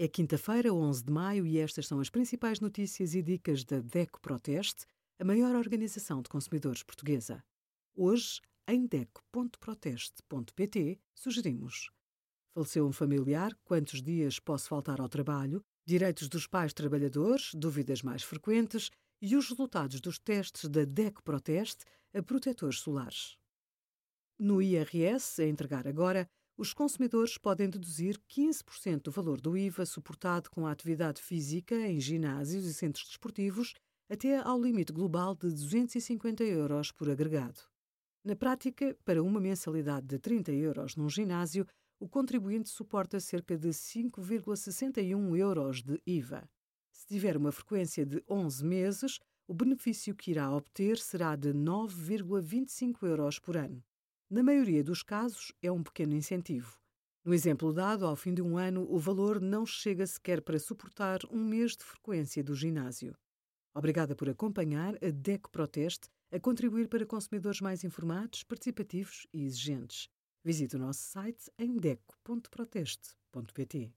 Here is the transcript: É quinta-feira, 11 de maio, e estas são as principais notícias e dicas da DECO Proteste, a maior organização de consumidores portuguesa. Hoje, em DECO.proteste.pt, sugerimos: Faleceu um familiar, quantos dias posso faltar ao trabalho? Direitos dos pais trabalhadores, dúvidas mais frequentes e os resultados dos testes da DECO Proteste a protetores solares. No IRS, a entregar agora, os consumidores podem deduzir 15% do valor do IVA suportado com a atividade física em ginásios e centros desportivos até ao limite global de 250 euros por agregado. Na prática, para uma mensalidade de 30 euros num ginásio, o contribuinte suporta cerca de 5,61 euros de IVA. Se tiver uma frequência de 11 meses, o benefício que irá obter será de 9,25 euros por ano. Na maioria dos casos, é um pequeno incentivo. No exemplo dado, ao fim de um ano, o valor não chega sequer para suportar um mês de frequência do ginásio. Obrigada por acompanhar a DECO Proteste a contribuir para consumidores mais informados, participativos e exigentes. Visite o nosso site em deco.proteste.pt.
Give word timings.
É 0.00 0.06
quinta-feira, 0.06 0.72
11 0.72 1.02
de 1.02 1.10
maio, 1.10 1.44
e 1.44 1.58
estas 1.58 1.88
são 1.88 1.98
as 1.98 2.08
principais 2.08 2.60
notícias 2.60 3.16
e 3.16 3.22
dicas 3.22 3.64
da 3.64 3.80
DECO 3.80 4.20
Proteste, 4.20 4.86
a 5.18 5.24
maior 5.24 5.56
organização 5.56 6.22
de 6.22 6.28
consumidores 6.28 6.84
portuguesa. 6.84 7.42
Hoje, 7.96 8.40
em 8.68 8.86
DECO.proteste.pt, 8.86 11.00
sugerimos: 11.12 11.90
Faleceu 12.54 12.86
um 12.86 12.92
familiar, 12.92 13.52
quantos 13.64 14.00
dias 14.00 14.38
posso 14.38 14.68
faltar 14.68 15.00
ao 15.00 15.08
trabalho? 15.08 15.64
Direitos 15.84 16.28
dos 16.28 16.46
pais 16.46 16.72
trabalhadores, 16.72 17.50
dúvidas 17.52 18.00
mais 18.00 18.22
frequentes 18.22 18.92
e 19.20 19.34
os 19.34 19.48
resultados 19.48 20.00
dos 20.00 20.20
testes 20.20 20.70
da 20.70 20.84
DECO 20.84 21.24
Proteste 21.24 21.84
a 22.14 22.22
protetores 22.22 22.78
solares. 22.78 23.36
No 24.38 24.62
IRS, 24.62 25.42
a 25.42 25.48
entregar 25.48 25.88
agora, 25.88 26.30
os 26.58 26.74
consumidores 26.74 27.38
podem 27.38 27.70
deduzir 27.70 28.18
15% 28.28 29.02
do 29.02 29.12
valor 29.12 29.40
do 29.40 29.56
IVA 29.56 29.86
suportado 29.86 30.50
com 30.50 30.66
a 30.66 30.72
atividade 30.72 31.22
física 31.22 31.76
em 31.76 32.00
ginásios 32.00 32.64
e 32.66 32.74
centros 32.74 33.06
desportivos 33.06 33.74
até 34.10 34.38
ao 34.38 34.60
limite 34.60 34.92
global 34.92 35.36
de 35.36 35.50
250 35.50 36.42
euros 36.42 36.90
por 36.90 37.08
agregado. 37.08 37.60
Na 38.24 38.34
prática, 38.34 38.96
para 39.04 39.22
uma 39.22 39.40
mensalidade 39.40 40.08
de 40.08 40.18
30 40.18 40.50
euros 40.50 40.96
num 40.96 41.08
ginásio, 41.08 41.64
o 42.00 42.08
contribuinte 42.08 42.68
suporta 42.68 43.20
cerca 43.20 43.56
de 43.56 43.68
5,61 43.68 45.38
euros 45.38 45.80
de 45.80 46.02
IVA. 46.04 46.42
Se 46.90 47.06
tiver 47.06 47.36
uma 47.36 47.52
frequência 47.52 48.04
de 48.04 48.20
11 48.28 48.64
meses, 48.64 49.20
o 49.46 49.54
benefício 49.54 50.12
que 50.12 50.32
irá 50.32 50.50
obter 50.50 50.98
será 50.98 51.36
de 51.36 51.54
9,25 51.54 53.06
euros 53.06 53.38
por 53.38 53.56
ano. 53.56 53.80
Na 54.30 54.42
maioria 54.42 54.84
dos 54.84 55.02
casos, 55.02 55.54
é 55.62 55.72
um 55.72 55.82
pequeno 55.82 56.14
incentivo. 56.14 56.78
No 57.24 57.32
exemplo 57.32 57.72
dado, 57.72 58.04
ao 58.04 58.14
fim 58.14 58.34
de 58.34 58.42
um 58.42 58.58
ano, 58.58 58.86
o 58.90 58.98
valor 58.98 59.40
não 59.40 59.64
chega 59.64 60.06
sequer 60.06 60.42
para 60.42 60.58
suportar 60.58 61.20
um 61.30 61.42
mês 61.42 61.74
de 61.74 61.82
frequência 61.82 62.44
do 62.44 62.54
ginásio. 62.54 63.16
Obrigada 63.74 64.14
por 64.14 64.28
acompanhar 64.28 65.02
a 65.02 65.08
DECO 65.10 65.50
Proteste 65.50 66.10
a 66.30 66.38
contribuir 66.38 66.88
para 66.88 67.06
consumidores 67.06 67.62
mais 67.62 67.84
informados, 67.84 68.42
participativos 68.42 69.26
e 69.32 69.46
exigentes. 69.46 70.10
Visite 70.44 70.76
o 70.76 70.78
nosso 70.78 71.00
site 71.00 71.50
em 71.58 71.78
deco.proteste.pt. 71.78 73.94